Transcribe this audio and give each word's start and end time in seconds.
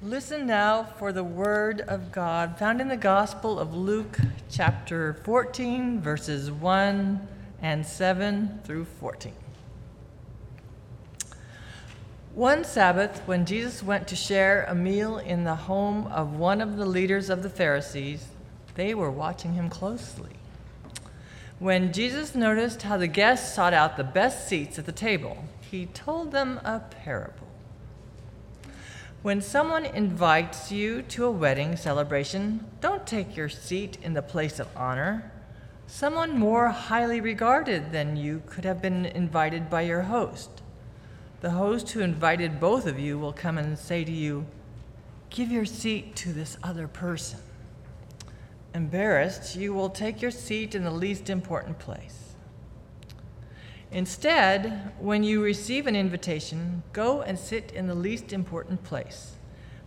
Listen 0.00 0.46
now 0.46 0.84
for 0.84 1.12
the 1.12 1.24
word 1.24 1.80
of 1.80 2.12
God 2.12 2.56
found 2.56 2.80
in 2.80 2.86
the 2.86 2.96
Gospel 2.96 3.58
of 3.58 3.74
Luke, 3.74 4.16
chapter 4.48 5.14
14, 5.24 6.00
verses 6.00 6.52
1 6.52 7.26
and 7.60 7.84
7 7.84 8.60
through 8.62 8.84
14. 8.84 9.32
One 12.32 12.62
Sabbath, 12.62 13.22
when 13.26 13.44
Jesus 13.44 13.82
went 13.82 14.06
to 14.06 14.14
share 14.14 14.64
a 14.68 14.74
meal 14.74 15.18
in 15.18 15.42
the 15.42 15.56
home 15.56 16.06
of 16.06 16.36
one 16.36 16.60
of 16.60 16.76
the 16.76 16.86
leaders 16.86 17.28
of 17.28 17.42
the 17.42 17.50
Pharisees, 17.50 18.28
they 18.76 18.94
were 18.94 19.10
watching 19.10 19.54
him 19.54 19.68
closely. 19.68 20.36
When 21.58 21.92
Jesus 21.92 22.36
noticed 22.36 22.82
how 22.82 22.98
the 22.98 23.08
guests 23.08 23.52
sought 23.52 23.74
out 23.74 23.96
the 23.96 24.04
best 24.04 24.46
seats 24.46 24.78
at 24.78 24.86
the 24.86 24.92
table, 24.92 25.38
he 25.60 25.86
told 25.86 26.30
them 26.30 26.60
a 26.62 26.78
parable. 26.78 27.47
When 29.20 29.40
someone 29.40 29.84
invites 29.84 30.70
you 30.70 31.02
to 31.02 31.24
a 31.24 31.30
wedding 31.30 31.76
celebration, 31.76 32.64
don't 32.80 33.04
take 33.04 33.36
your 33.36 33.48
seat 33.48 33.98
in 34.00 34.14
the 34.14 34.22
place 34.22 34.60
of 34.60 34.68
honor. 34.76 35.32
Someone 35.88 36.38
more 36.38 36.68
highly 36.68 37.20
regarded 37.20 37.90
than 37.90 38.16
you 38.16 38.42
could 38.46 38.64
have 38.64 38.80
been 38.80 39.06
invited 39.06 39.68
by 39.68 39.82
your 39.82 40.02
host. 40.02 40.62
The 41.40 41.50
host 41.50 41.90
who 41.90 42.00
invited 42.00 42.60
both 42.60 42.86
of 42.86 43.00
you 43.00 43.18
will 43.18 43.32
come 43.32 43.58
and 43.58 43.76
say 43.76 44.04
to 44.04 44.12
you, 44.12 44.46
Give 45.30 45.50
your 45.50 45.64
seat 45.66 46.14
to 46.16 46.32
this 46.32 46.56
other 46.62 46.86
person. 46.86 47.40
Embarrassed, 48.72 49.56
you 49.56 49.74
will 49.74 49.90
take 49.90 50.22
your 50.22 50.30
seat 50.30 50.76
in 50.76 50.84
the 50.84 50.92
least 50.92 51.28
important 51.28 51.80
place. 51.80 52.27
Instead, 53.90 54.92
when 54.98 55.24
you 55.24 55.42
receive 55.42 55.86
an 55.86 55.96
invitation, 55.96 56.82
go 56.92 57.22
and 57.22 57.38
sit 57.38 57.72
in 57.72 57.86
the 57.86 57.94
least 57.94 58.32
important 58.32 58.84
place. 58.84 59.36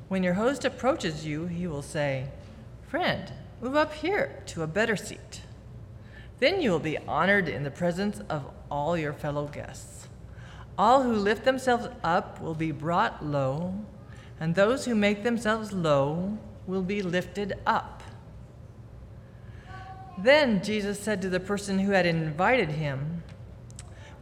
When 0.08 0.24
your 0.24 0.34
host 0.34 0.66
approaches 0.66 1.26
you, 1.26 1.46
he 1.46 1.68
will 1.68 1.84
say, 1.84 2.28
Friend, 2.88 3.32
move 3.62 3.76
up 3.76 3.94
here 3.94 4.42
to 4.48 4.64
a 4.64 4.68
better 4.68 4.96
seat. 4.96 5.42
Then 6.40 6.62
you 6.62 6.72
will 6.72 6.80
be 6.80 6.98
honored 6.98 7.48
in 7.48 7.64
the 7.64 7.72
presence 7.72 8.20
of 8.28 8.44
all 8.72 8.98
your 8.98 9.14
fellow 9.14 9.48
guests. 9.48 10.08
All 10.78 11.04
who 11.04 11.14
lift 11.14 11.46
themselves 11.46 11.88
up 12.04 12.42
will 12.42 12.56
be 12.56 12.72
brought 12.72 13.24
low, 13.24 13.76
and 14.40 14.56
those 14.56 14.86
who 14.86 14.96
make 14.96 15.22
themselves 15.22 15.72
low 15.72 16.40
will 16.66 16.82
be 16.82 17.04
lifted 17.04 17.54
up. 17.68 18.02
Then 20.18 20.64
Jesus 20.64 21.00
said 21.00 21.22
to 21.22 21.30
the 21.30 21.40
person 21.40 21.80
who 21.80 21.92
had 21.92 22.06
invited 22.06 22.70
him, 22.70 23.21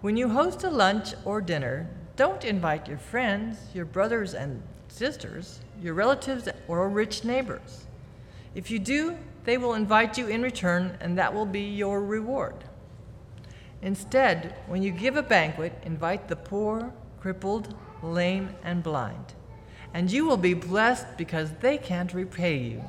when 0.02 0.16
you 0.16 0.30
host 0.30 0.64
a 0.64 0.70
lunch 0.70 1.14
or 1.26 1.42
dinner, 1.42 1.90
don't 2.16 2.46
invite 2.46 2.88
your 2.88 2.98
friends, 2.98 3.58
your 3.74 3.86
brothers 3.86 4.34
and 4.34 4.62
sisters, 4.88 5.60
your 5.82 5.94
relatives, 5.94 6.48
or 6.68 6.88
rich 6.88 7.24
neighbors. 7.24 7.86
If 8.56 8.72
you 8.72 8.80
do, 8.80 9.18
they 9.44 9.58
will 9.58 9.74
invite 9.74 10.18
you 10.18 10.28
in 10.28 10.42
return, 10.42 10.98
and 11.02 11.18
that 11.18 11.34
will 11.34 11.46
be 11.46 11.62
your 11.62 12.02
reward. 12.02 12.56
Instead, 13.82 14.56
when 14.68 14.84
you 14.84 14.92
give 14.92 15.16
a 15.16 15.24
banquet, 15.24 15.74
invite 15.86 16.28
the 16.28 16.36
poor, 16.36 16.94
crippled, 17.20 17.76
lame, 18.02 18.50
and 18.64 18.84
blind. 18.84 19.34
And 19.94 20.12
you 20.12 20.26
will 20.26 20.38
be 20.38 20.54
blessed 20.54 21.18
because 21.18 21.52
they 21.60 21.78
can't 21.78 22.14
repay 22.14 22.58
you. 22.58 22.84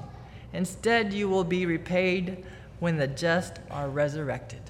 Instead, 0.52 1.12
you 1.12 1.28
will 1.28 1.44
be 1.44 1.66
repaid 1.66 2.44
when 2.78 2.96
the 2.96 3.06
just 3.06 3.58
are 3.70 3.88
resurrected. 3.88 4.69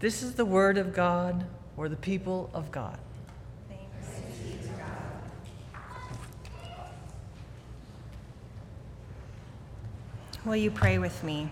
This 0.00 0.22
is 0.22 0.32
the 0.32 0.46
word 0.46 0.78
of 0.78 0.94
God 0.94 1.44
for 1.76 1.86
the 1.86 1.96
people 1.96 2.48
of 2.54 2.72
God. 2.72 2.98
Will 10.46 10.56
you 10.56 10.70
pray 10.70 10.96
with 10.96 11.22
me? 11.22 11.50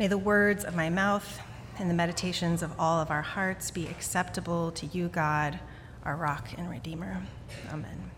May 0.00 0.08
the 0.08 0.18
words 0.18 0.64
of 0.64 0.74
my 0.74 0.90
mouth 0.90 1.40
and 1.78 1.88
the 1.88 1.94
meditations 1.94 2.64
of 2.64 2.72
all 2.80 3.00
of 3.00 3.12
our 3.12 3.22
hearts 3.22 3.70
be 3.70 3.86
acceptable 3.86 4.72
to 4.72 4.86
you, 4.86 5.06
God, 5.06 5.60
our 6.04 6.16
rock 6.16 6.48
and 6.58 6.68
redeemer. 6.68 7.22
Amen. 7.70 8.10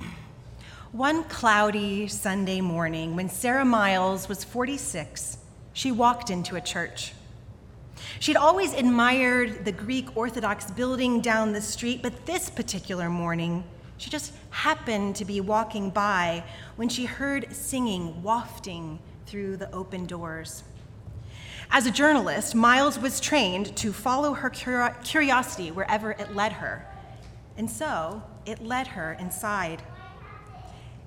One 0.92 1.24
cloudy 1.24 2.08
Sunday 2.08 2.60
morning, 2.60 3.16
when 3.16 3.30
Sara 3.30 3.64
Miles 3.64 4.28
was 4.28 4.44
46, 4.44 5.38
she 5.82 5.90
walked 5.90 6.30
into 6.30 6.54
a 6.54 6.60
church. 6.60 7.12
She'd 8.20 8.36
always 8.36 8.72
admired 8.72 9.64
the 9.64 9.72
Greek 9.72 10.16
Orthodox 10.16 10.70
building 10.70 11.20
down 11.20 11.52
the 11.52 11.60
street, 11.60 12.02
but 12.04 12.24
this 12.24 12.48
particular 12.48 13.10
morning, 13.10 13.64
she 13.96 14.08
just 14.08 14.32
happened 14.50 15.16
to 15.16 15.24
be 15.24 15.40
walking 15.40 15.90
by 15.90 16.44
when 16.76 16.88
she 16.88 17.04
heard 17.04 17.52
singing 17.52 18.22
wafting 18.22 19.00
through 19.26 19.56
the 19.56 19.72
open 19.72 20.06
doors. 20.06 20.62
As 21.68 21.84
a 21.84 21.90
journalist, 21.90 22.54
Miles 22.54 22.96
was 22.96 23.18
trained 23.18 23.74
to 23.78 23.92
follow 23.92 24.34
her 24.34 24.50
curiosity 24.50 25.72
wherever 25.72 26.12
it 26.12 26.32
led 26.32 26.52
her. 26.52 26.86
And 27.56 27.68
so 27.68 28.22
it 28.46 28.62
led 28.62 28.86
her 28.86 29.14
inside. 29.18 29.82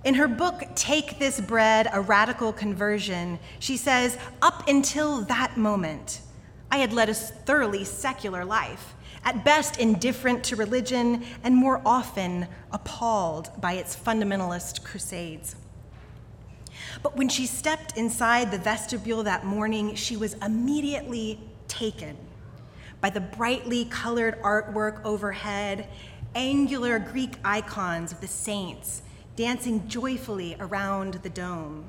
In 0.05 0.13
her 0.13 0.27
book, 0.27 0.61
Take 0.75 1.17
This 1.17 1.41
Bread 1.41 1.89
A 1.91 1.99
Radical 1.99 2.53
Conversion, 2.53 3.39
she 3.57 3.75
says, 3.75 4.19
Up 4.39 4.67
until 4.69 5.21
that 5.21 5.57
moment, 5.57 6.21
I 6.71 6.77
had 6.77 6.93
led 6.93 7.09
a 7.09 7.15
thoroughly 7.15 7.83
secular 7.83 8.45
life, 8.45 8.93
at 9.23 9.43
best 9.43 9.79
indifferent 9.79 10.43
to 10.43 10.55
religion, 10.55 11.25
and 11.43 11.55
more 11.55 11.81
often 11.83 12.47
appalled 12.71 13.49
by 13.59 13.73
its 13.73 13.95
fundamentalist 13.95 14.83
crusades. 14.83 15.55
But 17.01 17.17
when 17.17 17.27
she 17.27 17.47
stepped 17.47 17.97
inside 17.97 18.51
the 18.51 18.59
vestibule 18.59 19.23
that 19.23 19.43
morning, 19.43 19.95
she 19.95 20.15
was 20.15 20.35
immediately 20.35 21.39
taken 21.67 22.15
by 23.01 23.09
the 23.09 23.21
brightly 23.21 23.85
colored 23.85 24.39
artwork 24.43 25.03
overhead, 25.03 25.87
angular 26.35 26.99
Greek 26.99 27.37
icons 27.43 28.11
of 28.11 28.21
the 28.21 28.27
saints 28.27 29.01
dancing 29.35 29.87
joyfully 29.87 30.55
around 30.59 31.15
the 31.15 31.29
dome. 31.29 31.85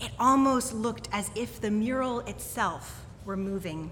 It 0.00 0.10
almost 0.18 0.74
looked 0.74 1.08
as 1.12 1.30
if 1.34 1.60
the 1.60 1.70
mural 1.70 2.20
itself 2.20 3.04
were 3.24 3.36
moving. 3.36 3.90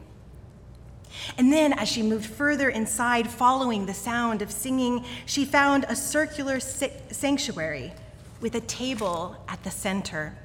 And 1.39 1.53
then, 1.53 1.73
as 1.73 1.89
she 1.89 2.03
moved 2.03 2.27
further 2.27 2.69
inside, 2.69 3.29
following 3.29 3.87
the 3.87 3.95
sound 3.95 4.43
of 4.43 4.51
singing, 4.51 5.05
she 5.25 5.45
found 5.45 5.85
a 5.89 5.97
circular 5.97 6.61
sanctuary 6.61 7.93
with 8.41 8.55
a 8.55 8.61
table 8.61 9.37
at 9.49 9.63
the 9.63 9.71
center. 9.71 10.37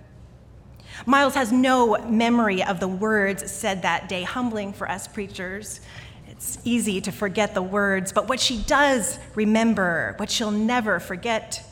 Miles 1.05 1.35
has 1.35 1.51
no 1.51 1.97
memory 2.07 2.63
of 2.63 2.79
the 2.79 2.87
words 2.87 3.49
said 3.51 3.81
that 3.81 4.07
day, 4.07 4.23
humbling 4.23 4.73
for 4.73 4.89
us 4.89 5.07
preachers. 5.07 5.81
It's 6.27 6.59
easy 6.63 7.01
to 7.01 7.11
forget 7.11 7.53
the 7.53 7.61
words, 7.61 8.11
but 8.11 8.29
what 8.29 8.39
she 8.39 8.61
does 8.63 9.19
remember, 9.35 10.13
what 10.17 10.29
she'll 10.29 10.51
never 10.51 10.99
forget, 10.99 11.65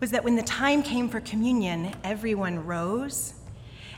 was 0.00 0.10
that 0.10 0.24
when 0.24 0.36
the 0.36 0.42
time 0.42 0.82
came 0.82 1.08
for 1.08 1.20
communion, 1.20 1.94
everyone 2.04 2.64
rose 2.66 3.34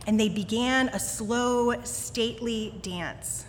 and 0.06 0.18
they 0.18 0.28
began 0.28 0.88
a 0.90 0.98
slow, 0.98 1.82
stately 1.82 2.78
dance 2.82 3.44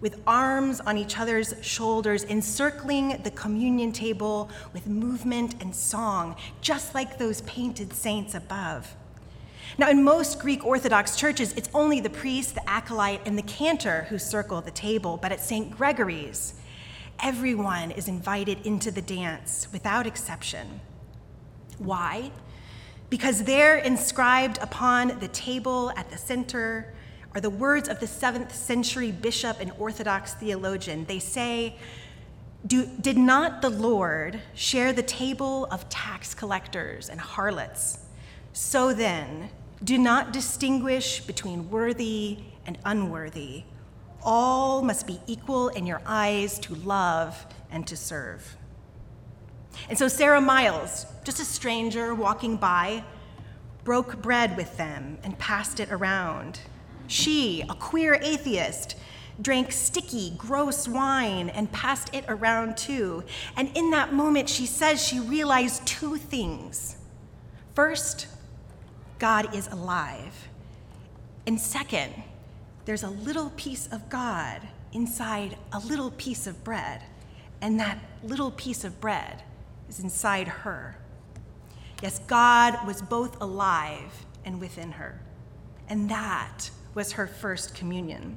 with 0.00 0.20
arms 0.26 0.80
on 0.80 0.98
each 0.98 1.18
other's 1.18 1.54
shoulders, 1.62 2.24
encircling 2.24 3.22
the 3.22 3.30
communion 3.30 3.90
table 3.90 4.50
with 4.74 4.86
movement 4.86 5.54
and 5.62 5.74
song, 5.74 6.36
just 6.60 6.94
like 6.94 7.16
those 7.16 7.40
painted 7.42 7.90
saints 7.92 8.34
above. 8.34 8.94
Now, 9.78 9.88
in 9.88 10.04
most 10.04 10.38
Greek 10.40 10.62
Orthodox 10.62 11.16
churches, 11.16 11.54
it's 11.54 11.70
only 11.72 12.00
the 12.00 12.10
priest, 12.10 12.54
the 12.54 12.68
acolyte, 12.68 13.22
and 13.26 13.38
the 13.38 13.42
cantor 13.42 14.02
who 14.10 14.18
circle 14.18 14.60
the 14.60 14.70
table, 14.70 15.18
but 15.20 15.32
at 15.32 15.40
St. 15.40 15.70
Gregory's, 15.70 16.52
everyone 17.22 17.90
is 17.90 18.06
invited 18.06 18.64
into 18.66 18.90
the 18.90 19.00
dance 19.00 19.68
without 19.72 20.06
exception. 20.06 20.80
Why? 21.78 22.30
Because 23.10 23.44
there, 23.44 23.78
inscribed 23.78 24.58
upon 24.60 25.18
the 25.20 25.28
table 25.28 25.92
at 25.96 26.10
the 26.10 26.18
center, 26.18 26.92
are 27.34 27.40
the 27.40 27.50
words 27.50 27.88
of 27.88 28.00
the 28.00 28.06
seventh 28.06 28.54
century 28.54 29.10
bishop 29.10 29.60
and 29.60 29.72
Orthodox 29.78 30.34
theologian. 30.34 31.04
They 31.06 31.18
say, 31.18 31.76
Did 32.66 33.16
not 33.16 33.60
the 33.60 33.70
Lord 33.70 34.40
share 34.54 34.92
the 34.92 35.02
table 35.02 35.66
of 35.66 35.88
tax 35.88 36.34
collectors 36.34 37.08
and 37.08 37.20
harlots? 37.20 37.98
So 38.52 38.94
then, 38.94 39.50
do 39.82 39.98
not 39.98 40.32
distinguish 40.32 41.20
between 41.20 41.70
worthy 41.70 42.38
and 42.66 42.78
unworthy. 42.84 43.64
All 44.22 44.80
must 44.80 45.06
be 45.06 45.20
equal 45.26 45.68
in 45.68 45.86
your 45.86 46.00
eyes 46.06 46.58
to 46.60 46.74
love 46.74 47.46
and 47.70 47.86
to 47.88 47.96
serve. 47.96 48.56
And 49.88 49.98
so 49.98 50.08
Sara 50.08 50.40
Miles, 50.40 51.06
just 51.24 51.40
a 51.40 51.44
stranger 51.44 52.14
walking 52.14 52.56
by, 52.56 53.04
broke 53.84 54.20
bread 54.22 54.56
with 54.56 54.76
them 54.76 55.18
and 55.22 55.38
passed 55.38 55.78
it 55.78 55.92
around. 55.92 56.60
She, 57.06 57.62
a 57.68 57.74
queer 57.74 58.18
atheist, 58.22 58.96
drank 59.40 59.72
sticky, 59.72 60.32
gross 60.38 60.88
wine, 60.88 61.50
and 61.50 61.70
passed 61.70 62.14
it 62.14 62.24
around 62.28 62.76
too. 62.76 63.24
And 63.56 63.70
in 63.76 63.90
that 63.90 64.12
moment, 64.12 64.48
she 64.48 64.66
says 64.66 65.02
she 65.02 65.20
realized 65.20 65.86
two 65.86 66.16
things. 66.16 66.96
First, 67.74 68.26
God 69.18 69.54
is 69.54 69.66
alive. 69.68 70.48
And 71.46 71.60
second, 71.60 72.14
there's 72.84 73.02
a 73.02 73.10
little 73.10 73.50
piece 73.56 73.86
of 73.88 74.08
God 74.08 74.62
inside 74.92 75.56
a 75.72 75.78
little 75.80 76.12
piece 76.12 76.46
of 76.46 76.62
bread, 76.64 77.02
and 77.60 77.78
that 77.80 77.98
little 78.22 78.50
piece 78.52 78.84
of 78.84 79.00
bread 79.00 79.42
is 79.94 80.04
inside 80.04 80.48
her. 80.48 80.96
Yes, 82.02 82.18
God 82.26 82.86
was 82.86 83.00
both 83.00 83.40
alive 83.40 84.26
and 84.44 84.60
within 84.60 84.92
her, 84.92 85.20
and 85.88 86.08
that 86.10 86.70
was 86.94 87.12
her 87.12 87.26
first 87.26 87.74
communion. 87.74 88.36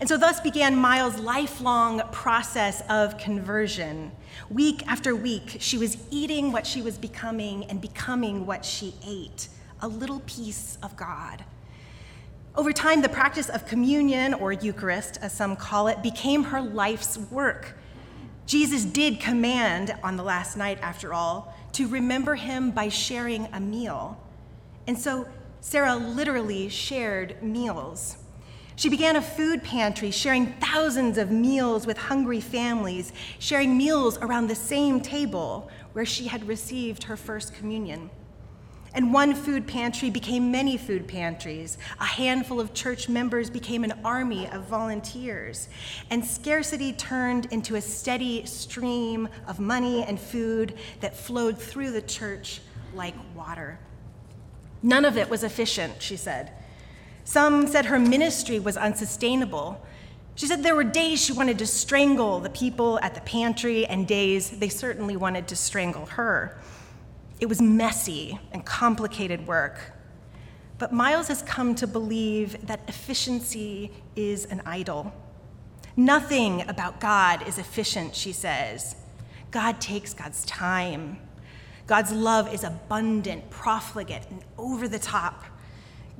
And 0.00 0.08
so, 0.08 0.16
thus 0.16 0.40
began 0.40 0.76
Miles' 0.76 1.18
lifelong 1.18 2.00
process 2.10 2.82
of 2.88 3.18
conversion. 3.18 4.10
Week 4.48 4.82
after 4.86 5.14
week, 5.14 5.58
she 5.60 5.76
was 5.76 5.98
eating 6.10 6.52
what 6.52 6.66
she 6.66 6.80
was 6.80 6.96
becoming 6.96 7.64
and 7.64 7.80
becoming 7.80 8.46
what 8.46 8.64
she 8.64 8.94
ate 9.06 9.48
a 9.80 9.88
little 9.88 10.20
piece 10.20 10.78
of 10.82 10.96
God. 10.96 11.44
Over 12.56 12.72
time, 12.72 13.02
the 13.02 13.08
practice 13.08 13.48
of 13.48 13.66
communion, 13.66 14.34
or 14.34 14.52
Eucharist, 14.52 15.18
as 15.20 15.32
some 15.32 15.54
call 15.54 15.86
it, 15.86 16.02
became 16.02 16.44
her 16.44 16.60
life's 16.60 17.18
work. 17.18 17.76
Jesus 18.48 18.86
did 18.86 19.20
command 19.20 19.94
on 20.02 20.16
the 20.16 20.22
last 20.22 20.56
night, 20.56 20.78
after 20.80 21.12
all, 21.12 21.54
to 21.72 21.86
remember 21.86 22.34
him 22.34 22.70
by 22.70 22.88
sharing 22.88 23.46
a 23.52 23.60
meal. 23.60 24.18
And 24.86 24.98
so 24.98 25.28
Sara 25.60 25.94
literally 25.94 26.70
shared 26.70 27.42
meals. 27.42 28.16
She 28.74 28.88
began 28.88 29.16
a 29.16 29.20
food 29.20 29.62
pantry, 29.62 30.10
sharing 30.10 30.54
thousands 30.54 31.18
of 31.18 31.30
meals 31.30 31.86
with 31.86 31.98
hungry 31.98 32.40
families, 32.40 33.12
sharing 33.38 33.76
meals 33.76 34.16
around 34.16 34.46
the 34.46 34.54
same 34.54 35.02
table 35.02 35.68
where 35.92 36.06
she 36.06 36.28
had 36.28 36.48
received 36.48 37.02
her 37.02 37.18
first 37.18 37.54
communion. 37.54 38.08
And 38.98 39.12
one 39.12 39.32
food 39.32 39.68
pantry 39.68 40.10
became 40.10 40.50
many 40.50 40.76
food 40.76 41.06
pantries. 41.06 41.78
A 42.00 42.04
handful 42.04 42.58
of 42.58 42.74
church 42.74 43.08
members 43.08 43.48
became 43.48 43.84
an 43.84 43.94
army 44.04 44.48
of 44.48 44.64
volunteers. 44.64 45.68
And 46.10 46.24
scarcity 46.24 46.92
turned 46.92 47.46
into 47.52 47.76
a 47.76 47.80
steady 47.80 48.44
stream 48.44 49.28
of 49.46 49.60
money 49.60 50.02
and 50.02 50.18
food 50.18 50.74
that 50.98 51.16
flowed 51.16 51.56
through 51.56 51.92
the 51.92 52.02
church 52.02 52.60
like 52.92 53.14
water. 53.36 53.78
None 54.82 55.04
of 55.04 55.16
it 55.16 55.30
was 55.30 55.44
efficient, 55.44 56.02
she 56.02 56.16
said. 56.16 56.50
Some 57.22 57.68
said 57.68 57.86
her 57.86 58.00
ministry 58.00 58.58
was 58.58 58.76
unsustainable. 58.76 59.80
She 60.34 60.46
said 60.46 60.64
there 60.64 60.74
were 60.74 60.82
days 60.82 61.24
she 61.24 61.32
wanted 61.32 61.60
to 61.60 61.68
strangle 61.68 62.40
the 62.40 62.50
people 62.50 62.98
at 62.98 63.14
the 63.14 63.20
pantry, 63.20 63.86
and 63.86 64.08
days 64.08 64.50
they 64.50 64.68
certainly 64.68 65.16
wanted 65.16 65.46
to 65.46 65.54
strangle 65.54 66.06
her. 66.06 66.58
It 67.40 67.48
was 67.48 67.60
messy 67.60 68.38
and 68.52 68.64
complicated 68.64 69.46
work. 69.46 69.92
But 70.78 70.92
Miles 70.92 71.28
has 71.28 71.42
come 71.42 71.74
to 71.76 71.86
believe 71.86 72.66
that 72.66 72.80
efficiency 72.88 73.90
is 74.16 74.44
an 74.46 74.62
idol. 74.64 75.12
Nothing 75.96 76.68
about 76.68 77.00
God 77.00 77.46
is 77.48 77.58
efficient, 77.58 78.14
she 78.14 78.32
says. 78.32 78.94
God 79.50 79.80
takes 79.80 80.14
God's 80.14 80.44
time. 80.44 81.18
God's 81.86 82.12
love 82.12 82.52
is 82.52 82.64
abundant, 82.64 83.50
profligate, 83.50 84.26
and 84.30 84.44
over 84.56 84.86
the 84.86 84.98
top. 84.98 85.44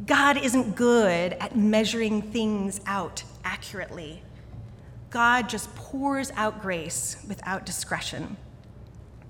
God 0.06 0.36
isn't 0.42 0.76
good 0.76 1.34
at 1.34 1.56
measuring 1.56 2.22
things 2.22 2.80
out 2.86 3.22
accurately. 3.44 4.22
God 5.10 5.48
just 5.48 5.74
pours 5.74 6.30
out 6.36 6.60
grace 6.60 7.16
without 7.28 7.64
discretion. 7.66 8.36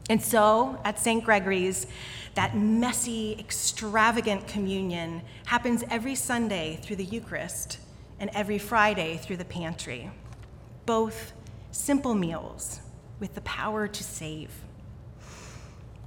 And 0.08 0.22
so, 0.22 0.80
at 0.84 0.98
St. 0.98 1.22
Gregory's, 1.22 1.86
that 2.34 2.56
messy, 2.56 3.36
extravagant 3.38 4.46
communion 4.46 5.22
happens 5.46 5.84
every 5.90 6.14
Sunday 6.14 6.78
through 6.82 6.96
the 6.96 7.04
Eucharist 7.04 7.78
and 8.20 8.30
every 8.32 8.58
Friday 8.58 9.18
through 9.18 9.36
the 9.36 9.44
pantry. 9.44 10.10
Both 10.86 11.32
simple 11.72 12.14
meals 12.14 12.80
with 13.20 13.34
the 13.34 13.40
power 13.42 13.86
to 13.86 14.04
save. 14.04 14.50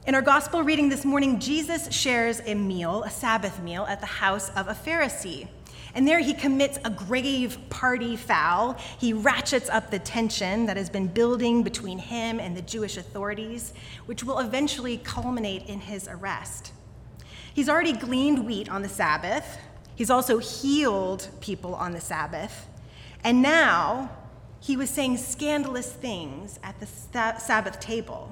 In 0.07 0.15
our 0.15 0.21
gospel 0.21 0.63
reading 0.63 0.89
this 0.89 1.05
morning, 1.05 1.39
Jesus 1.39 1.93
shares 1.93 2.41
a 2.45 2.55
meal, 2.55 3.03
a 3.03 3.09
Sabbath 3.09 3.61
meal, 3.61 3.85
at 3.87 3.99
the 3.99 4.07
house 4.07 4.49
of 4.55 4.67
a 4.67 4.73
Pharisee. 4.73 5.47
And 5.93 6.07
there 6.07 6.19
he 6.19 6.33
commits 6.33 6.79
a 6.85 6.89
grave 6.89 7.57
party 7.69 8.15
foul. 8.15 8.77
He 8.97 9.13
ratchets 9.13 9.69
up 9.69 9.91
the 9.91 9.99
tension 9.99 10.65
that 10.67 10.77
has 10.77 10.89
been 10.89 11.07
building 11.07 11.63
between 11.63 11.99
him 11.99 12.39
and 12.39 12.55
the 12.55 12.61
Jewish 12.61 12.97
authorities, 12.97 13.73
which 14.05 14.23
will 14.23 14.39
eventually 14.39 14.97
culminate 14.97 15.67
in 15.67 15.81
his 15.81 16.07
arrest. 16.07 16.71
He's 17.53 17.67
already 17.67 17.93
gleaned 17.93 18.45
wheat 18.45 18.69
on 18.69 18.81
the 18.81 18.89
Sabbath, 18.89 19.57
he's 19.95 20.09
also 20.09 20.37
healed 20.37 21.27
people 21.41 21.75
on 21.75 21.91
the 21.91 22.01
Sabbath. 22.01 22.67
And 23.23 23.41
now 23.41 24.09
he 24.61 24.77
was 24.77 24.89
saying 24.89 25.17
scandalous 25.17 25.91
things 25.91 26.59
at 26.63 26.79
the 26.79 26.87
Sabbath 26.87 27.79
table. 27.79 28.31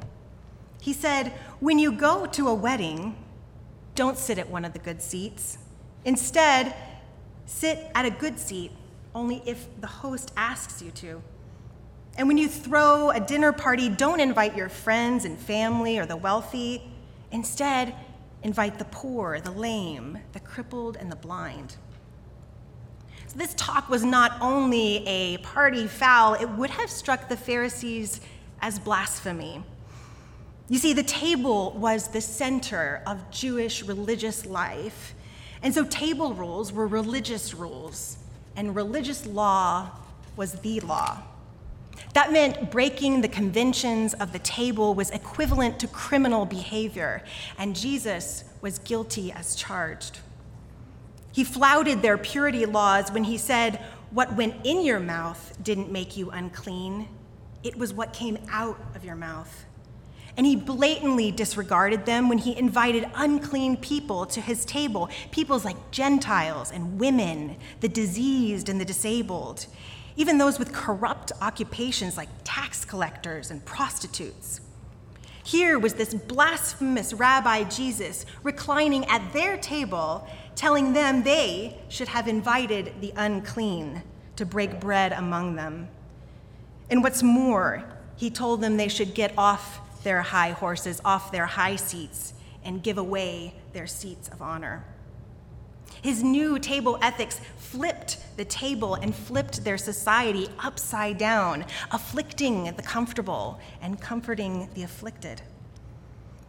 He 0.81 0.93
said, 0.93 1.33
When 1.59 1.79
you 1.79 1.91
go 1.91 2.25
to 2.27 2.47
a 2.47 2.53
wedding, 2.53 3.17
don't 3.95 4.17
sit 4.17 4.37
at 4.37 4.49
one 4.49 4.63
of 4.63 4.73
the 4.73 4.79
good 4.79 5.01
seats. 5.01 5.57
Instead, 6.05 6.73
sit 7.49 7.91
at 7.95 8.05
a 8.05 8.11
good 8.11 8.39
seat 8.39 8.71
only 9.15 9.41
if 9.45 9.67
the 9.81 9.87
host 9.87 10.31
asks 10.37 10.81
you 10.81 10.91
to. 10.91 11.21
And 12.17 12.27
when 12.27 12.37
you 12.37 12.47
throw 12.47 13.09
a 13.09 13.19
dinner 13.19 13.51
party, 13.51 13.89
don't 13.89 14.19
invite 14.19 14.55
your 14.55 14.69
friends 14.69 15.25
and 15.25 15.37
family 15.37 15.97
or 15.97 16.05
the 16.05 16.17
wealthy. 16.17 16.81
Instead, 17.31 17.95
invite 18.43 18.77
the 18.77 18.85
poor, 18.85 19.39
the 19.39 19.51
lame, 19.51 20.19
the 20.33 20.39
crippled, 20.39 20.95
and 20.97 21.11
the 21.11 21.15
blind. 21.15 21.75
So, 23.27 23.37
this 23.37 23.53
talk 23.55 23.89
was 23.89 24.03
not 24.03 24.37
only 24.41 25.07
a 25.07 25.37
party 25.37 25.87
foul, 25.87 26.33
it 26.33 26.49
would 26.49 26.69
have 26.71 26.89
struck 26.89 27.29
the 27.29 27.37
Pharisees 27.37 28.21
as 28.61 28.79
blasphemy. 28.79 29.63
You 30.67 30.77
see, 30.77 30.93
the 30.93 31.03
table 31.03 31.71
was 31.71 32.09
the 32.09 32.21
center 32.21 33.01
of 33.07 33.31
Jewish 33.31 33.83
religious 33.83 34.45
life. 34.45 35.15
And 35.61 35.73
so 35.73 35.83
table 35.85 36.33
rules 36.33 36.71
were 36.71 36.87
religious 36.87 37.53
rules, 37.53 38.17
and 38.55 38.75
religious 38.75 39.25
law 39.25 39.91
was 40.35 40.53
the 40.53 40.79
law. 40.79 41.21
That 42.13 42.31
meant 42.31 42.71
breaking 42.71 43.21
the 43.21 43.27
conventions 43.27 44.13
of 44.13 44.31
the 44.31 44.39
table 44.39 44.95
was 44.95 45.11
equivalent 45.11 45.79
to 45.79 45.87
criminal 45.87 46.45
behavior, 46.45 47.23
and 47.57 47.75
Jesus 47.75 48.45
was 48.61 48.79
guilty 48.79 49.31
as 49.31 49.55
charged. 49.55 50.19
He 51.31 51.43
flouted 51.43 52.01
their 52.01 52.17
purity 52.17 52.65
laws 52.65 53.11
when 53.11 53.25
he 53.25 53.37
said, 53.37 53.77
What 54.11 54.35
went 54.35 54.65
in 54.65 54.83
your 54.83 54.99
mouth 54.99 55.57
didn't 55.61 55.91
make 55.91 56.17
you 56.17 56.31
unclean, 56.31 57.07
it 57.63 57.77
was 57.77 57.93
what 57.93 58.13
came 58.13 58.37
out 58.49 58.79
of 58.95 59.03
your 59.03 59.15
mouth 59.15 59.65
and 60.39 60.45
he 60.45 60.55
blatantly 60.55 61.31
disregarded 61.31 62.05
them 62.05 62.29
when 62.29 62.37
he 62.37 62.57
invited 62.57 63.05
unclean 63.15 63.75
people 63.75 64.25
to 64.25 64.39
his 64.39 64.63
table, 64.63 65.09
peoples 65.31 65.65
like 65.65 65.91
Gentiles 65.91 66.71
and 66.71 66.97
women, 66.97 67.57
the 67.81 67.89
diseased 67.89 68.69
and 68.69 68.79
the 68.79 68.85
disabled, 68.85 69.65
even 70.15 70.37
those 70.37 70.57
with 70.57 70.71
corrupt 70.71 71.33
occupations 71.41 72.15
like 72.15 72.29
tax 72.45 72.85
collectors 72.85 73.51
and 73.51 73.65
prostitutes. 73.65 74.61
Here 75.43 75.77
was 75.77 75.95
this 75.95 76.13
blasphemous 76.13 77.13
Rabbi 77.13 77.65
Jesus 77.65 78.25
reclining 78.41 79.03
at 79.07 79.33
their 79.33 79.57
table, 79.57 80.25
telling 80.55 80.93
them 80.93 81.23
they 81.23 81.81
should 81.89 82.07
have 82.07 82.29
invited 82.29 82.93
the 83.01 83.11
unclean 83.17 84.03
to 84.37 84.45
break 84.45 84.79
bread 84.79 85.11
among 85.11 85.57
them. 85.57 85.89
And 86.89 87.03
what's 87.03 87.23
more, 87.23 87.83
he 88.15 88.29
told 88.29 88.61
them 88.61 88.77
they 88.77 88.87
should 88.87 89.13
get 89.13 89.33
off 89.37 89.81
their 90.03 90.21
high 90.21 90.51
horses 90.51 91.01
off 91.03 91.31
their 91.31 91.45
high 91.45 91.75
seats 91.75 92.33
and 92.63 92.83
give 92.83 92.97
away 92.97 93.55
their 93.73 93.87
seats 93.87 94.27
of 94.29 94.41
honor. 94.41 94.85
His 96.01 96.23
new 96.23 96.59
table 96.59 96.97
ethics 97.01 97.41
flipped 97.57 98.17
the 98.37 98.45
table 98.45 98.95
and 98.95 99.13
flipped 99.13 99.63
their 99.63 99.77
society 99.77 100.47
upside 100.59 101.17
down, 101.17 101.65
afflicting 101.91 102.65
the 102.65 102.81
comfortable 102.81 103.59
and 103.81 103.99
comforting 103.99 104.69
the 104.75 104.83
afflicted. 104.83 105.41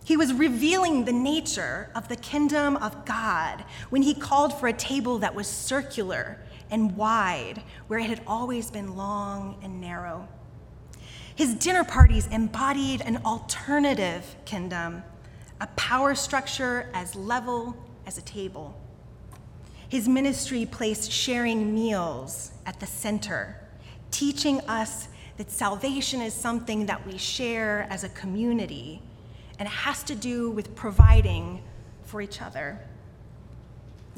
He 0.04 0.16
was 0.16 0.32
revealing 0.32 1.04
the 1.04 1.12
nature 1.12 1.90
of 1.94 2.08
the 2.08 2.16
kingdom 2.16 2.76
of 2.76 3.04
God 3.04 3.64
when 3.90 4.02
he 4.02 4.14
called 4.14 4.58
for 4.58 4.68
a 4.68 4.72
table 4.72 5.18
that 5.18 5.34
was 5.34 5.46
circular 5.46 6.38
and 6.70 6.96
wide, 6.96 7.62
where 7.88 7.98
it 7.98 8.08
had 8.08 8.22
always 8.26 8.70
been 8.70 8.96
long 8.96 9.58
and 9.62 9.80
narrow. 9.80 10.28
His 11.40 11.54
dinner 11.54 11.84
parties 11.84 12.26
embodied 12.26 13.00
an 13.00 13.22
alternative 13.24 14.36
kingdom, 14.44 15.02
a 15.58 15.68
power 15.68 16.14
structure 16.14 16.90
as 16.92 17.16
level 17.16 17.74
as 18.06 18.18
a 18.18 18.20
table. 18.20 18.78
His 19.88 20.06
ministry 20.06 20.66
placed 20.66 21.10
sharing 21.10 21.74
meals 21.74 22.50
at 22.66 22.78
the 22.78 22.86
center, 22.86 23.56
teaching 24.10 24.60
us 24.68 25.08
that 25.38 25.50
salvation 25.50 26.20
is 26.20 26.34
something 26.34 26.84
that 26.84 27.06
we 27.06 27.16
share 27.16 27.86
as 27.88 28.04
a 28.04 28.10
community 28.10 29.00
and 29.58 29.66
it 29.66 29.72
has 29.72 30.02
to 30.02 30.14
do 30.14 30.50
with 30.50 30.76
providing 30.76 31.62
for 32.02 32.20
each 32.20 32.42
other. 32.42 32.78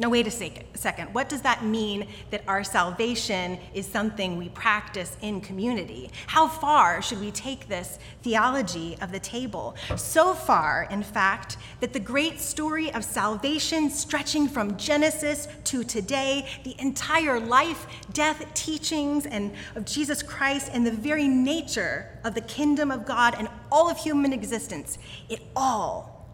Now, 0.03 0.09
wait 0.09 0.27
a 0.27 0.31
second. 0.75 1.15
What 1.15 1.29
does 1.29 1.43
that 1.43 1.65
mean 1.65 2.09
that 2.33 2.43
our 2.49 2.65
salvation 2.65 3.57
is 3.73 3.87
something 3.87 4.37
we 4.37 4.49
practice 4.49 5.17
in 5.23 5.41
community? 5.41 6.11
How 6.27 6.49
far 6.49 7.01
should 7.01 7.21
we 7.21 7.31
take 7.31 7.69
this 7.69 8.01
theology 8.25 8.99
of 9.01 9.13
the 9.13 9.21
table? 9.21 9.77
So 9.95 10.35
far, 10.35 10.89
in 10.91 11.05
fact, 11.05 11.57
that 11.79 11.93
the 11.93 12.01
great 12.01 12.41
story 12.41 12.93
of 12.93 13.05
salvation 13.05 13.91
stretching 13.91 14.49
from 14.49 14.77
Genesis 14.77 15.47
to 15.67 15.85
today, 15.85 16.49
the 16.65 16.75
entire 16.81 17.39
life, 17.39 17.87
death, 18.13 18.45
teachings 18.55 19.25
and 19.25 19.53
of 19.77 19.85
Jesus 19.85 20.21
Christ 20.21 20.69
and 20.73 20.85
the 20.85 20.91
very 20.91 21.29
nature 21.29 22.09
of 22.25 22.35
the 22.35 22.41
kingdom 22.41 22.91
of 22.91 23.07
God 23.07 23.37
and 23.39 23.47
all 23.71 23.89
of 23.89 23.99
human 23.99 24.33
existence, 24.33 24.99
it 25.29 25.43
all 25.55 26.27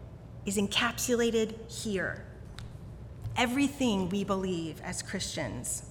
is 0.47 0.57
encapsulated 0.57 1.53
here 1.69 2.25
everything 3.39 4.09
we 4.09 4.25
believe 4.25 4.81
as 4.83 5.01
Christians. 5.01 5.83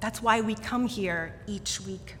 That's 0.00 0.22
why 0.22 0.40
we 0.40 0.54
come 0.54 0.86
here 0.86 1.34
each 1.46 1.78
week. 1.82 2.16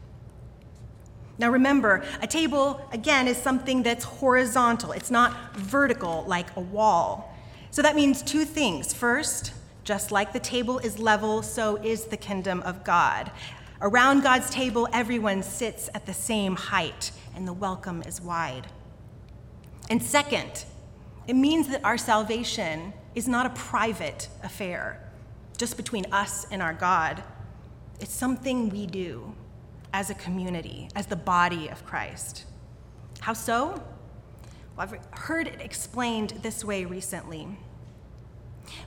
Now 1.38 1.50
remember, 1.50 2.04
a 2.20 2.26
table, 2.26 2.86
again, 2.92 3.26
is 3.26 3.38
something 3.38 3.82
that's 3.82 4.04
horizontal, 4.04 4.92
it's 4.92 5.10
not 5.10 5.56
vertical 5.56 6.24
like 6.28 6.54
a 6.56 6.60
wall. 6.60 7.34
So 7.70 7.80
that 7.80 7.96
means 7.96 8.20
two 8.20 8.44
things. 8.44 8.92
First, 8.92 9.54
just 9.82 10.12
like 10.12 10.34
the 10.34 10.40
table 10.40 10.78
is 10.78 10.98
level, 10.98 11.42
so 11.42 11.76
is 11.76 12.04
the 12.04 12.18
kingdom 12.18 12.60
of 12.60 12.84
God. 12.84 13.30
Around 13.80 14.22
God's 14.22 14.50
table, 14.50 14.86
everyone 14.92 15.42
sits 15.42 15.88
at 15.94 16.04
the 16.04 16.12
same 16.12 16.54
height, 16.54 17.12
and 17.34 17.48
the 17.48 17.54
welcome 17.54 18.02
is 18.02 18.20
wide. 18.20 18.66
And 19.88 20.02
second, 20.02 20.66
it 21.26 21.34
means 21.34 21.68
that 21.68 21.82
our 21.82 21.96
salvation 21.96 22.92
is 23.14 23.26
not 23.26 23.46
a 23.46 23.50
private 23.50 24.28
affair 24.42 25.00
just 25.56 25.76
between 25.76 26.06
us 26.12 26.46
and 26.50 26.62
our 26.62 26.72
God. 26.72 27.22
It's 28.00 28.14
something 28.14 28.70
we 28.70 28.86
do 28.86 29.34
as 29.92 30.10
a 30.10 30.14
community, 30.14 30.88
as 30.94 31.06
the 31.06 31.16
body 31.16 31.68
of 31.68 31.84
Christ. 31.84 32.44
How 33.20 33.32
so? 33.32 33.82
Well, 34.76 34.88
I've 34.88 34.98
heard 35.10 35.46
it 35.46 35.60
explained 35.60 36.30
this 36.42 36.64
way 36.64 36.84
recently. 36.84 37.48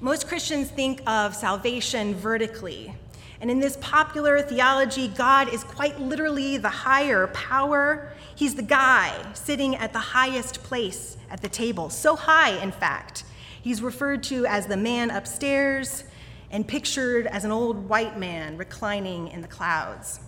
Most 0.02 0.28
Christians 0.28 0.70
think 0.70 1.02
of 1.08 1.36
salvation 1.36 2.16
vertically. 2.16 2.96
And 3.42 3.52
in 3.52 3.60
this 3.60 3.78
popular 3.82 4.42
theology, 4.42 5.10
God 5.10 5.54
is 5.54 5.64
quite 5.66 6.00
literally 6.00 6.58
the 6.58 6.70
higher 6.70 7.28
power. 7.28 8.14
He's 8.36 8.56
the 8.56 8.64
guy 8.64 9.12
sitting 9.34 9.76
at 9.76 9.92
the 9.92 10.00
highest 10.00 10.64
place 10.64 11.18
at 11.30 11.42
the 11.42 11.50
table, 11.50 11.90
so 11.90 12.16
high, 12.16 12.52
in 12.64 12.72
fact, 12.72 13.23
He's 13.64 13.82
referred 13.82 14.24
to 14.24 14.46
as 14.46 14.68
the 14.68 14.76
man 14.76 15.10
upstairs 15.10 16.04
and 16.52 16.68
pictured 16.68 17.28
as 17.28 17.46
an 17.46 17.52
old 17.52 17.88
white 17.88 18.20
man 18.20 18.58
reclining 18.58 19.30
in 19.30 19.40
the 19.40 19.48
clouds. 19.48 20.20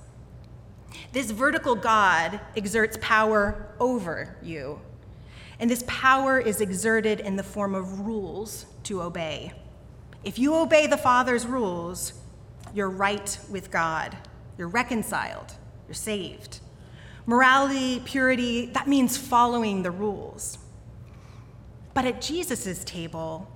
This 1.12 1.32
vertical 1.32 1.76
God 1.76 2.40
exerts 2.56 2.98
power 3.02 3.76
over 3.78 4.38
you, 4.42 4.80
and 5.60 5.70
this 5.70 5.84
power 5.86 6.40
is 6.40 6.62
exerted 6.62 7.20
in 7.20 7.36
the 7.36 7.44
form 7.44 7.76
of 7.76 8.00
rules 8.08 8.68
to 8.84 9.02
obey. 9.02 9.52
If 10.24 10.40
you 10.40 10.56
obey 10.56 10.88
the 10.88 10.96
Father's 10.96 11.46
rules, 11.46 12.14
you're 12.74 12.90
right 12.90 13.38
with 13.52 13.70
God, 13.70 14.18
you're 14.58 14.70
reconciled, 14.70 15.52
you're 15.90 15.94
saved. 15.94 16.62
Morality, 17.26 18.02
purity, 18.06 18.68
that 18.68 18.88
means 18.88 19.18
following 19.18 19.84
the 19.84 19.92
rules. 19.92 20.58
But 21.96 22.06
at 22.06 22.22
Jesus' 22.22 22.84
table, 22.84 23.48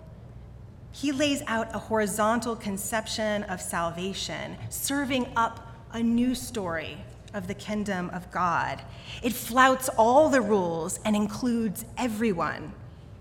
he 0.92 1.12
lays 1.12 1.44
out 1.46 1.76
a 1.76 1.78
horizontal 1.78 2.56
conception 2.56 3.44
of 3.44 3.62
salvation, 3.62 4.56
serving 4.70 5.28
up 5.36 5.68
a 5.92 6.02
new 6.02 6.34
story 6.34 6.98
of 7.34 7.48
the 7.48 7.54
kingdom 7.54 8.10
of 8.12 8.32
God. 8.32 8.82
It 9.22 9.34
flouts 9.34 9.90
all 9.98 10.30
the 10.30 10.42
rules 10.42 11.02
and 11.04 11.16
includes 11.18 11.84
everyone, 11.98 12.74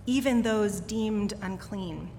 even 0.07 0.43
those 0.43 0.79
deemed 0.81 1.35
unclean. 1.43 2.11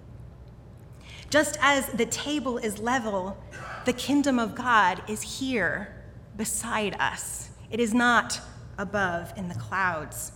Just 1.29 1.57
as 1.61 1.87
the 1.87 2.05
table 2.05 2.57
is 2.57 2.79
level, 2.79 3.37
the 3.85 3.93
kingdom 3.93 4.39
of 4.39 4.55
God 4.55 5.01
is 5.07 5.39
here 5.39 5.95
beside 6.35 6.95
us. 6.99 7.49
It 7.71 7.79
is 7.79 7.93
not 7.93 8.41
above 8.77 9.31
in 9.37 9.47
the 9.47 9.55
clouds. 9.55 10.33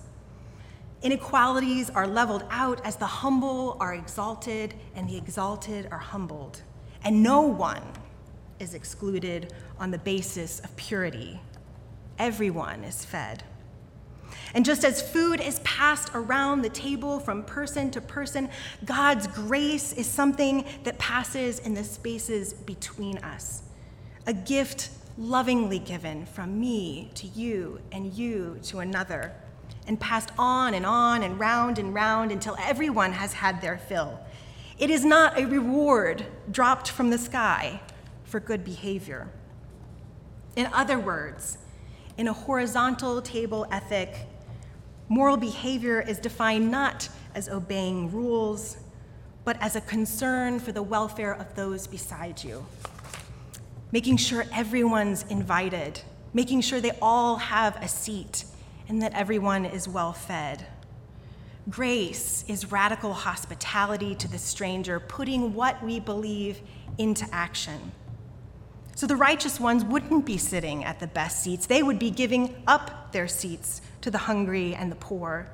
Inequalities 1.03 1.89
are 1.89 2.07
leveled 2.07 2.45
out 2.49 2.79
as 2.85 2.95
the 2.95 3.05
humble 3.05 3.75
are 3.81 3.93
exalted 3.93 4.73
and 4.95 5.07
the 5.09 5.17
exalted 5.17 5.89
are 5.91 5.97
humbled. 5.97 6.61
And 7.03 7.21
no 7.21 7.41
one 7.41 7.83
is 8.59 8.73
excluded 8.73 9.53
on 9.77 9.91
the 9.91 9.97
basis 9.97 10.61
of 10.61 10.73
purity. 10.77 11.41
Everyone 12.17 12.85
is 12.85 13.03
fed. 13.03 13.43
And 14.53 14.63
just 14.63 14.85
as 14.85 15.01
food 15.01 15.41
is 15.41 15.59
passed 15.59 16.09
around 16.13 16.61
the 16.61 16.69
table 16.69 17.19
from 17.19 17.43
person 17.43 17.91
to 17.91 17.99
person, 17.99 18.49
God's 18.85 19.27
grace 19.27 19.91
is 19.91 20.07
something 20.07 20.63
that 20.85 20.97
passes 20.99 21.59
in 21.59 21.73
the 21.73 21.83
spaces 21.83 22.53
between 22.53 23.17
us. 23.17 23.63
A 24.25 24.33
gift 24.33 24.89
lovingly 25.17 25.79
given 25.79 26.25
from 26.25 26.61
me 26.61 27.11
to 27.15 27.27
you 27.27 27.81
and 27.91 28.13
you 28.13 28.57
to 28.63 28.79
another 28.79 29.33
and 29.87 29.99
passed 29.99 30.31
on 30.37 30.73
and 30.73 30.85
on 30.85 31.23
and 31.23 31.39
round 31.39 31.79
and 31.79 31.93
round 31.93 32.31
until 32.31 32.55
everyone 32.59 33.11
has 33.13 33.33
had 33.33 33.61
their 33.61 33.77
fill. 33.77 34.19
It 34.77 34.89
is 34.89 35.05
not 35.05 35.37
a 35.37 35.45
reward 35.45 36.25
dropped 36.51 36.89
from 36.89 37.09
the 37.09 37.17
sky 37.17 37.81
for 38.23 38.39
good 38.39 38.63
behavior. 38.63 39.29
In 40.55 40.67
other 40.67 40.99
words, 40.99 41.57
in 42.17 42.27
a 42.27 42.33
horizontal 42.33 43.21
table 43.21 43.65
ethic, 43.71 44.27
moral 45.09 45.37
behavior 45.37 46.01
is 46.01 46.19
defined 46.19 46.69
not 46.71 47.09
as 47.35 47.49
obeying 47.49 48.11
rules, 48.11 48.77
but 49.43 49.57
as 49.61 49.75
a 49.75 49.81
concern 49.81 50.59
for 50.59 50.71
the 50.71 50.83
welfare 50.83 51.33
of 51.33 51.55
those 51.55 51.87
beside 51.87 52.43
you. 52.43 52.65
Making 53.91 54.17
sure 54.17 54.45
everyone's 54.53 55.23
invited, 55.29 56.01
making 56.33 56.61
sure 56.61 56.81
they 56.81 56.97
all 57.01 57.37
have 57.37 57.75
a 57.81 57.87
seat, 57.87 58.45
and 58.87 59.01
that 59.01 59.13
everyone 59.13 59.65
is 59.65 59.87
well 59.87 60.13
fed. 60.13 60.65
Grace 61.69 62.43
is 62.47 62.71
radical 62.71 63.13
hospitality 63.13 64.15
to 64.15 64.27
the 64.27 64.37
stranger, 64.37 64.99
putting 64.99 65.53
what 65.53 65.81
we 65.83 65.99
believe 65.99 66.61
into 66.97 67.25
action. 67.31 67.91
So 68.95 69.07
the 69.07 69.15
righteous 69.15 69.59
ones 69.59 69.83
wouldn't 69.83 70.25
be 70.25 70.37
sitting 70.37 70.83
at 70.83 70.99
the 70.99 71.07
best 71.07 71.41
seats, 71.43 71.65
they 71.65 71.81
would 71.81 71.99
be 71.99 72.11
giving 72.11 72.61
up 72.67 73.11
their 73.11 73.27
seats 73.27 73.81
to 74.01 74.11
the 74.11 74.19
hungry 74.19 74.75
and 74.75 74.91
the 74.91 74.95
poor. 74.95 75.49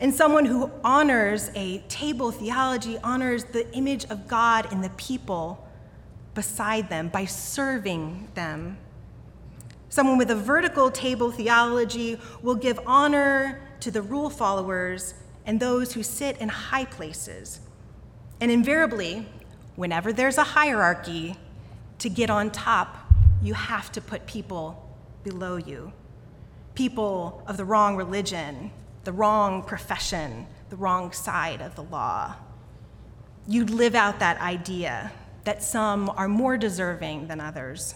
And 0.00 0.14
someone 0.14 0.44
who 0.44 0.70
honors 0.84 1.50
a 1.54 1.78
table 1.88 2.30
theology 2.30 2.98
honors 2.98 3.44
the 3.44 3.70
image 3.74 4.04
of 4.06 4.28
God 4.28 4.72
in 4.72 4.80
the 4.80 4.90
people 4.90 5.66
beside 6.34 6.88
them 6.88 7.08
by 7.08 7.24
serving 7.24 8.28
them 8.34 8.78
Someone 9.90 10.18
with 10.18 10.30
a 10.30 10.36
vertical 10.36 10.90
table 10.90 11.30
theology 11.30 12.18
will 12.42 12.54
give 12.54 12.78
honor 12.86 13.60
to 13.80 13.90
the 13.90 14.02
rule 14.02 14.28
followers 14.28 15.14
and 15.46 15.58
those 15.58 15.92
who 15.92 16.02
sit 16.02 16.36
in 16.38 16.48
high 16.48 16.84
places. 16.84 17.60
And 18.40 18.50
invariably, 18.50 19.26
whenever 19.76 20.12
there's 20.12 20.38
a 20.38 20.44
hierarchy, 20.44 21.36
to 21.98 22.08
get 22.08 22.30
on 22.30 22.50
top, 22.50 22.96
you 23.42 23.54
have 23.54 23.90
to 23.92 24.00
put 24.00 24.26
people 24.26 24.88
below 25.24 25.56
you. 25.56 25.92
People 26.74 27.42
of 27.46 27.56
the 27.56 27.64
wrong 27.64 27.96
religion, 27.96 28.70
the 29.04 29.12
wrong 29.12 29.62
profession, 29.62 30.46
the 30.70 30.76
wrong 30.76 31.12
side 31.12 31.60
of 31.60 31.74
the 31.74 31.82
law. 31.82 32.34
You'd 33.46 33.70
live 33.70 33.94
out 33.94 34.20
that 34.20 34.40
idea 34.40 35.10
that 35.44 35.62
some 35.62 36.10
are 36.10 36.28
more 36.28 36.56
deserving 36.56 37.28
than 37.28 37.40
others. 37.40 37.94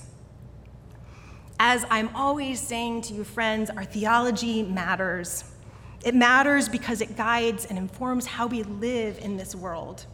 As 1.65 1.87
I'm 1.91 2.11
always 2.17 2.59
saying 2.59 3.03
to 3.03 3.15
you, 3.15 3.23
friends, 3.23 3.71
our 3.71 3.85
theology 3.85 4.65
matters. 4.65 5.45
It 6.05 6.13
matters 6.13 6.69
because 6.69 7.01
it 7.01 7.17
guides 7.17 7.67
and 7.67 7.79
informs 7.79 8.27
how 8.27 8.49
we 8.49 8.65
live 8.65 9.17
in 9.19 9.37
this 9.37 9.55
world. 9.55 10.05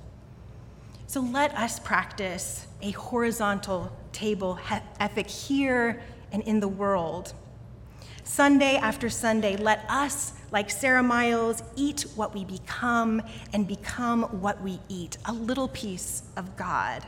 So 1.07 1.23
let 1.23 1.55
us 1.55 1.79
practice 1.79 2.67
a 2.83 2.91
horizontal 2.91 3.91
table 4.13 4.59
ethic 5.01 5.27
here 5.27 6.03
and 6.33 6.43
in 6.43 6.61
the 6.61 6.69
world. 6.69 7.33
Sunday 8.25 8.77
after 8.77 9.09
Sunday, 9.09 9.57
let 9.57 9.87
us, 9.89 10.35
like 10.51 10.69
Sara 10.69 11.03
Miles, 11.03 11.63
eat 11.77 12.03
what 12.15 12.35
we 12.35 12.45
become 12.45 13.23
and 13.55 13.67
become 13.67 14.25
what 14.43 14.61
we 14.61 14.81
eat, 14.91 15.17
a 15.25 15.33
little 15.33 15.69
piece 15.69 16.25
of 16.37 16.59
God 16.59 17.07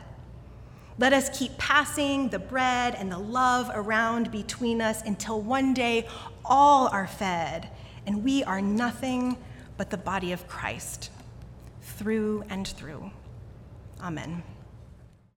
Let 0.97 1.13
us 1.13 1.37
keep 1.37 1.57
passing 1.57 2.29
the 2.29 2.39
bread 2.39 2.95
and 2.95 3.11
the 3.11 3.17
love 3.17 3.71
around 3.73 4.31
between 4.31 4.81
us 4.81 5.01
until 5.01 5.41
one 5.41 5.73
day 5.73 6.07
all 6.45 6.87
are 6.87 7.07
fed 7.07 7.69
and 8.05 8.23
we 8.23 8.43
are 8.43 8.61
nothing 8.61 9.37
but 9.77 9.89
the 9.89 9.97
body 9.97 10.31
of 10.31 10.47
Christ 10.47 11.09
through 11.81 12.43
and 12.49 12.67
through. 12.67 13.11
Amen. 14.01 14.43